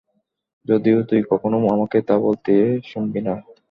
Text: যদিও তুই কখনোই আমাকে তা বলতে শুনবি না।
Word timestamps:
যদিও 0.65 0.97
তুই 1.09 1.21
কখনোই 1.31 1.65
আমাকে 1.75 1.97
তা 2.07 2.15
বলতে 2.25 2.51
শুনবি 2.83 3.21
না। 3.21 3.33